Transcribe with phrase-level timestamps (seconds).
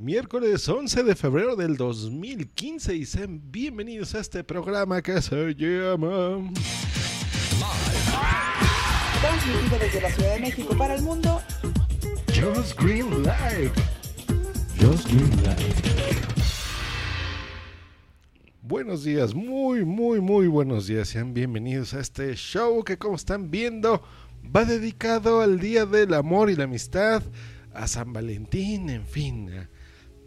[0.00, 6.52] Miércoles 11 de febrero del 2015 y sean bienvenidos a este programa que se llama...
[9.20, 11.42] Transmitido desde la Ciudad de México para el mundo.
[12.28, 13.72] Just Green Live.
[14.80, 15.74] Just Green Live.
[18.62, 21.08] Buenos días, muy, muy, muy buenos días.
[21.08, 24.00] Sean bienvenidos a este show que como están viendo
[24.44, 27.24] va dedicado al Día del Amor y la Amistad,
[27.74, 29.50] a San Valentín, en fin,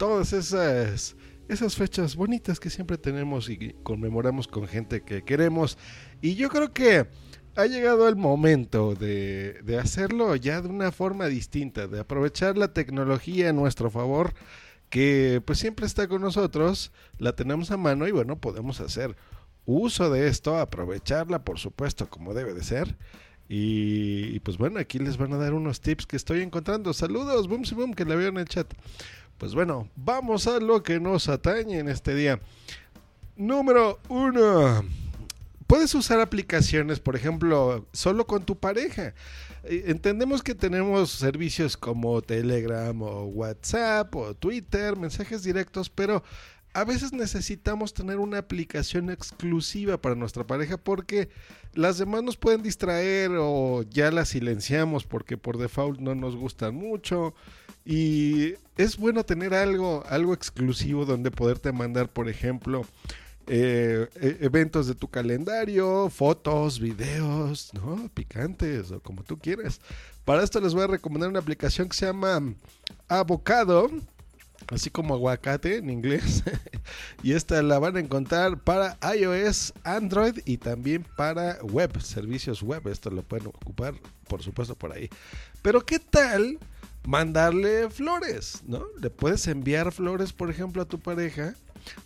[0.00, 1.14] todas esas,
[1.46, 5.76] esas fechas bonitas que siempre tenemos y conmemoramos con gente que queremos.
[6.22, 7.06] Y yo creo que
[7.54, 12.72] ha llegado el momento de, de, hacerlo ya de una forma distinta, de aprovechar la
[12.72, 14.32] tecnología a nuestro favor,
[14.88, 19.16] que pues siempre está con nosotros, la tenemos a mano y bueno, podemos hacer
[19.66, 22.96] uso de esto, aprovecharla por supuesto como debe de ser.
[23.52, 26.92] Y, pues bueno, aquí les van a dar unos tips que estoy encontrando.
[26.92, 28.72] Saludos, boom, boom, que la veo en el chat.
[29.40, 32.38] Pues bueno, vamos a lo que nos atañe en este día.
[33.36, 34.84] Número uno
[35.66, 39.14] puedes usar aplicaciones, por ejemplo, solo con tu pareja.
[39.64, 46.22] Entendemos que tenemos servicios como Telegram o WhatsApp o Twitter, mensajes directos, pero
[46.74, 51.30] a veces necesitamos tener una aplicación exclusiva para nuestra pareja porque
[51.72, 56.74] las demás nos pueden distraer o ya las silenciamos porque por default no nos gustan
[56.74, 57.34] mucho.
[57.84, 62.86] Y es bueno tener algo, algo exclusivo donde poderte mandar, por ejemplo,
[63.46, 64.08] eh,
[64.40, 68.08] eventos de tu calendario, fotos, videos, ¿no?
[68.14, 69.80] Picantes o como tú quieras.
[70.24, 72.54] Para esto les voy a recomendar una aplicación que se llama
[73.08, 73.90] Avocado,
[74.68, 76.44] así como aguacate en inglés.
[77.22, 82.86] y esta la van a encontrar para iOS, Android y también para web, servicios web.
[82.86, 83.94] Esto lo pueden ocupar,
[84.28, 85.08] por supuesto, por ahí.
[85.62, 86.58] Pero ¿qué tal?
[87.06, 88.84] Mandarle flores, ¿no?
[89.00, 91.54] Le puedes enviar flores, por ejemplo, a tu pareja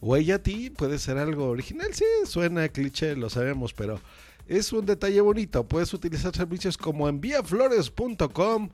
[0.00, 4.00] o ella a ti puede ser algo original, sí, suena cliché, lo sabemos, pero
[4.48, 5.64] es un detalle bonito.
[5.64, 8.68] Puedes utilizar servicios como enviaflores.com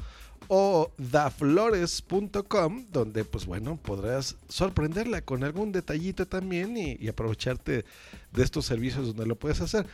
[0.48, 7.84] o daflores.com, donde pues bueno, podrás sorprenderla con algún detallito también y, aprovecharte
[8.32, 9.86] de estos servicios donde lo puedes hacer.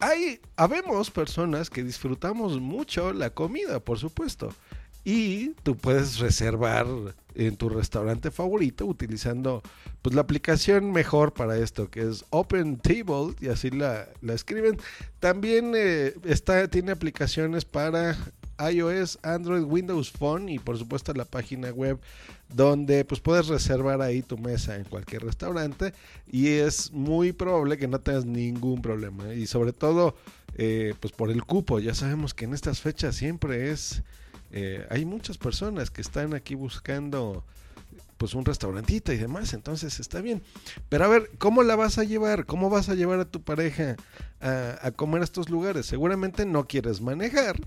[0.00, 4.54] Hay, habemos personas que disfrutamos mucho la comida, por supuesto.
[5.08, 6.86] Y tú puedes reservar
[7.34, 9.62] en tu restaurante favorito utilizando
[10.02, 14.76] pues la aplicación mejor para esto que es Open Table y así la, la escriben.
[15.18, 16.12] También eh,
[16.70, 18.18] tiene aplicaciones para
[18.70, 21.98] iOS, Android, Windows Phone y por supuesto la página web
[22.54, 25.94] donde pues puedes reservar ahí tu mesa en cualquier restaurante
[26.30, 30.16] y es muy probable que no tengas ningún problema y sobre todo
[30.58, 34.02] eh, pues por el cupo ya sabemos que en estas fechas siempre es
[34.50, 37.44] eh, hay muchas personas que están aquí buscando
[38.16, 40.42] pues un restaurantito y demás, entonces está bien.
[40.88, 42.46] Pero a ver, ¿cómo la vas a llevar?
[42.46, 43.96] ¿Cómo vas a llevar a tu pareja
[44.40, 45.86] a, a, comer a estos lugares?
[45.86, 47.60] Seguramente no quieres manejar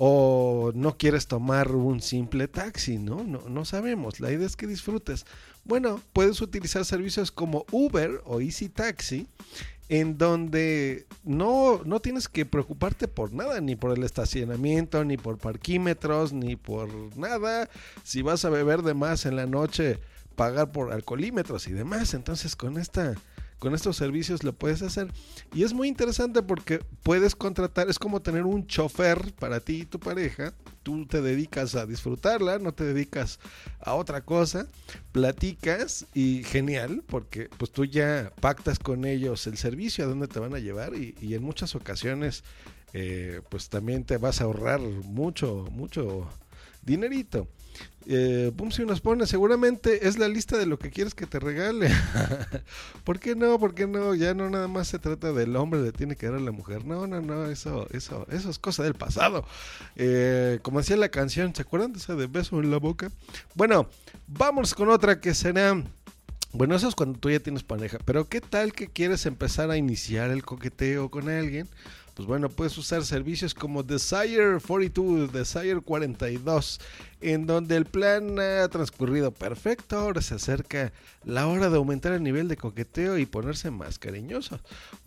[0.00, 3.24] o no quieres tomar un simple taxi, ¿no?
[3.24, 4.20] No, no sabemos.
[4.20, 5.26] La idea es que disfrutes.
[5.64, 9.26] Bueno, puedes utilizar servicios como Uber o Easy Taxi
[9.88, 15.38] en donde no, no tienes que preocuparte por nada, ni por el estacionamiento, ni por
[15.38, 17.68] parquímetros, ni por nada.
[18.04, 19.98] Si vas a beber de más en la noche,
[20.36, 22.14] pagar por alcoholímetros y demás.
[22.14, 23.14] Entonces con esta
[23.58, 25.12] con estos servicios lo puedes hacer.
[25.52, 29.86] Y es muy interesante porque puedes contratar, es como tener un chofer para ti y
[29.86, 30.52] tu pareja.
[30.82, 33.40] Tú te dedicas a disfrutarla, no te dedicas
[33.80, 34.66] a otra cosa.
[35.12, 40.38] Platicas y genial, porque pues tú ya pactas con ellos el servicio, a dónde te
[40.38, 42.44] van a llevar y, y en muchas ocasiones
[42.94, 46.26] eh, pues también te vas a ahorrar mucho, mucho
[46.82, 47.48] dinerito.
[48.10, 51.38] Eh, Boom si nos pone, seguramente es la lista de lo que quieres que te
[51.38, 51.90] regale.
[53.04, 53.58] ¿Por qué no?
[53.58, 54.14] ¿Por qué no?
[54.14, 56.86] Ya no nada más se trata del hombre, le tiene que dar a la mujer.
[56.86, 59.44] No, no, no, eso, eso, eso es cosa del pasado.
[59.94, 63.10] Eh, como decía la canción, ¿se acuerdan de esa de beso en la boca?
[63.54, 63.90] Bueno,
[64.26, 65.82] vamos con otra que será...
[66.52, 69.76] Bueno, eso es cuando tú ya tienes pareja, pero ¿qué tal que quieres empezar a
[69.76, 71.68] iniciar el coqueteo con alguien?
[72.18, 76.80] Pues bueno, puedes usar servicios como Desire 42, Desire 42,
[77.20, 80.92] en donde el plan ha transcurrido perfecto, ahora se acerca
[81.24, 84.58] la hora de aumentar el nivel de coqueteo y ponerse más cariñoso.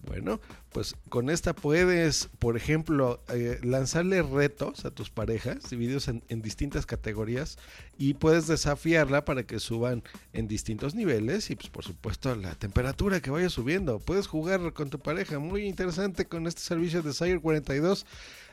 [0.07, 0.39] Bueno,
[0.71, 6.41] pues con esta puedes, por ejemplo, eh, lanzarle retos a tus parejas, divididos en, en
[6.41, 7.57] distintas categorías,
[7.97, 10.03] y puedes desafiarla para que suban
[10.33, 13.99] en distintos niveles y pues por supuesto la temperatura que vaya subiendo.
[13.99, 18.05] Puedes jugar con tu pareja, muy interesante con este servicio de Sire 42,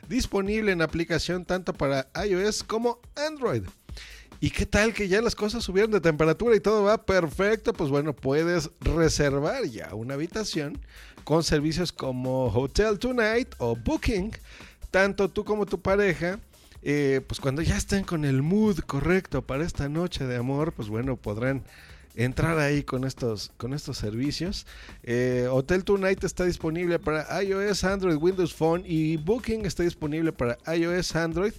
[0.07, 3.63] disponible en aplicación tanto para iOS como Android.
[4.41, 7.73] ¿Y qué tal que ya las cosas subieron de temperatura y todo va perfecto?
[7.73, 10.79] Pues bueno, puedes reservar ya una habitación
[11.25, 14.31] con servicios como Hotel Tonight o Booking.
[14.91, 16.39] Tanto tú como tu pareja,
[16.81, 20.87] eh, pues cuando ya estén con el mood correcto para esta noche de amor, pues
[20.87, 21.63] bueno, podrán
[22.15, 24.65] entrar ahí con estos, con estos servicios.
[25.03, 30.57] Eh, Hotel Tonight está disponible para iOS, Android, Windows Phone y Booking está disponible para
[30.73, 31.53] iOS, Android.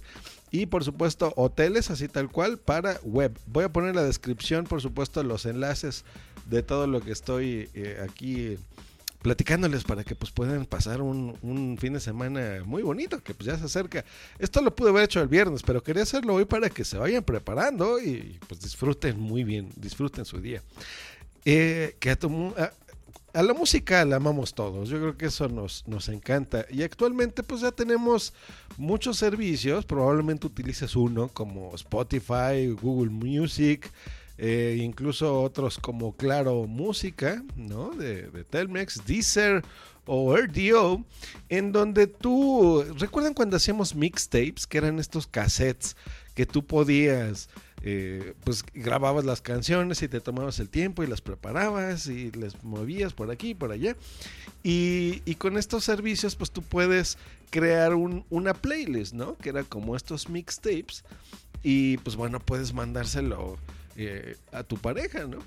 [0.50, 3.38] Y por supuesto, hoteles así tal cual para web.
[3.46, 6.04] Voy a poner en la descripción, por supuesto, los enlaces
[6.46, 8.58] de todo lo que estoy eh, aquí
[9.22, 13.58] platicándoles para que pues puedan pasar un, fin de semana muy bonito que pues ya
[13.58, 14.04] se acerca.
[14.38, 17.22] Esto lo pude haber hecho el viernes, pero quería hacerlo hoy para que se vayan
[17.22, 20.62] preparando y pues disfruten muy bien, disfruten su día.
[21.44, 22.54] Eh, que a, tu,
[23.32, 26.66] a, la música la amamos todos, yo creo que eso nos, nos encanta.
[26.70, 28.32] Y actualmente pues ya tenemos
[28.76, 33.90] muchos servicios, probablemente utilices uno como Spotify, Google Music,
[34.38, 37.90] eh, incluso otros como Claro Música, ¿no?
[37.90, 39.62] De, de, Telmex, Deezer
[40.06, 41.04] o RDO,
[41.50, 45.94] en donde tú, ¿recuerdan cuando hacíamos mixtapes, que eran estos cassettes
[46.34, 47.50] que tú podías,
[47.82, 52.62] eh, pues grababas las canciones y te tomabas el tiempo y las preparabas y les
[52.62, 53.96] movías por aquí y por allá?
[54.62, 57.16] Y, con estos servicios, pues tú puedes
[57.48, 59.36] crear un, una playlist, ¿no?
[59.38, 61.04] Que era como estos mixtapes
[61.62, 63.58] y pues bueno, puedes mandárselo
[63.96, 65.38] eh, a tu pareja, ¿no?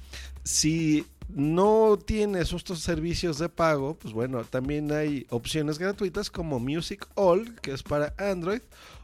[0.44, 7.08] Si no tienes estos servicios de pago, pues bueno, también hay opciones gratuitas como Music
[7.16, 8.62] All, que es para Android,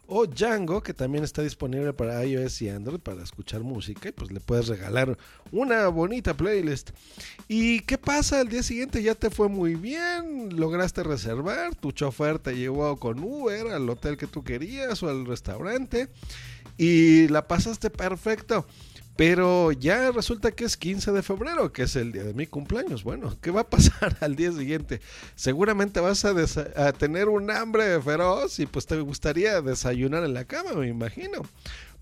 [0.10, 4.32] o Django, que también está disponible para iOS y Android para escuchar música y pues
[4.32, 5.18] le puedes regalar
[5.52, 6.90] una bonita playlist.
[7.48, 8.40] ¿Y qué pasa?
[8.40, 13.20] Al día siguiente ya te fue muy bien, lograste reservar, tu chofer te llevó con
[13.20, 16.10] Uber al hotel que tú querías o al restaurante
[16.78, 18.66] y la pasaste perfecto.
[19.20, 23.04] Pero ya resulta que es 15 de febrero, que es el día de mi cumpleaños.
[23.04, 25.02] Bueno, ¿qué va a pasar al día siguiente?
[25.36, 30.72] Seguramente vas a, tener un hambre feroz y pues te gustaría desayunar en la cama,
[30.72, 31.42] me imagino.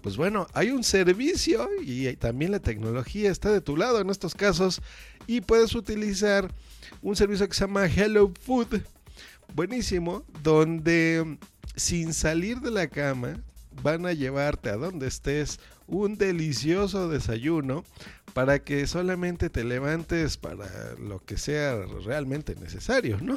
[0.01, 4.35] Pues bueno, hay un servicio y también la tecnología está de tu lado en estos
[4.35, 4.83] casos
[5.25, 6.53] y puedes utilizar
[7.01, 8.81] un servicio que se llama Hello Food.
[9.55, 11.39] Buenísimo, donde
[11.75, 13.41] sin salir de la cama
[13.81, 17.83] van a llevarte a donde estés un delicioso desayuno
[18.33, 20.67] para que solamente te levantes para
[20.99, 21.75] lo que sea
[22.05, 23.35] realmente necesario, ¿no?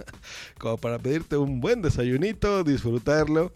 [0.58, 3.52] Como para pedirte un buen desayunito, disfrutarlo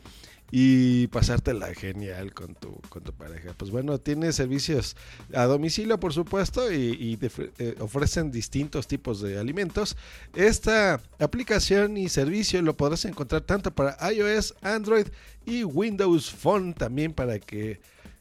[0.50, 3.52] y pasártela genial con tu, con tu pareja.
[3.56, 4.96] Pues bueno, tiene servicios
[5.34, 7.18] a domicilio, por supuesto, y,
[7.58, 9.96] eh, ofrecen distintos tipos de alimentos.
[10.34, 15.06] Esta aplicación y servicio lo podrás encontrar tanto para iOS, Android
[15.44, 17.80] y Windows Phone también para que,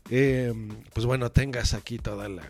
[0.09, 0.53] eh,
[0.93, 2.43] pues bueno, tengas aquí toda la,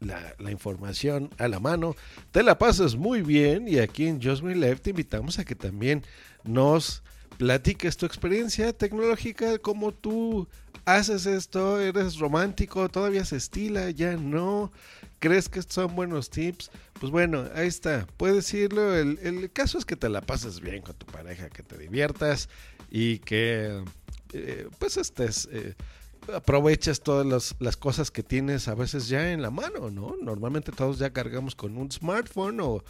[0.00, 1.94] la, información a la mano,
[2.30, 5.54] te la pasas muy bien y aquí en Just Me Live te invitamos a que
[5.54, 6.04] también
[6.44, 7.02] nos
[7.40, 10.46] platiques tu experiencia tecnológica, cómo tú
[10.84, 14.70] haces esto, eres romántico, todavía se estila, ya no,
[15.20, 16.70] crees que son buenos tips,
[17.00, 20.82] pues bueno, ahí está, puedes decirlo, el, el caso es que te la pases bien
[20.82, 22.50] con tu pareja, que te diviertas
[22.90, 23.84] y que
[24.34, 25.48] eh, pues estés...
[25.50, 25.74] Eh,
[26.34, 30.16] aprovechas todas las, cosas que tienes a veces ya en la mano, ¿no?
[30.20, 32.84] Normalmente todos ya cargamos con un smartphone o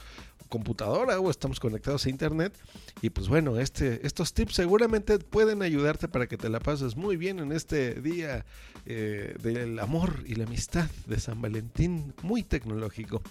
[0.49, 2.52] computadora o estamos conectados a internet
[3.00, 7.16] y pues bueno, este, estos tips seguramente pueden ayudarte para que te la pases muy
[7.16, 8.44] bien en este día
[8.84, 13.22] eh, del amor y la amistad de San Valentín, muy tecnológico.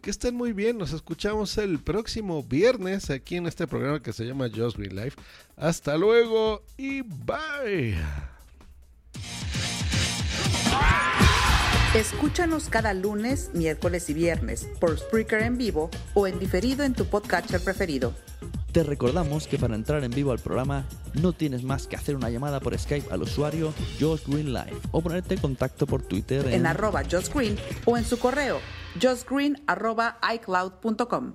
[0.00, 4.26] Que estén muy bien, nos escuchamos el próximo viernes aquí en este programa que se
[4.26, 5.16] llama Just Green Life.
[5.56, 7.96] Hasta luego y bye.
[11.94, 17.04] Escúchanos cada lunes, miércoles y viernes por Spreaker en vivo o en diferido en tu
[17.04, 18.12] podcatcher preferido.
[18.72, 20.86] Te recordamos que para entrar en vivo al programa
[21.22, 25.02] no tienes más que hacer una llamada por Skype al usuario Josh Green Live o
[25.02, 28.58] ponerte en contacto por Twitter en, en arroba Josh Green o en su correo
[29.00, 31.32] justgreen.icloud.com.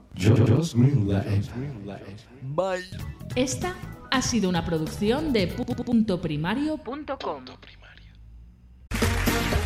[2.42, 2.84] Bye.
[3.38, 3.78] Esta
[4.12, 7.46] ha sido una producción de pu.primario.com.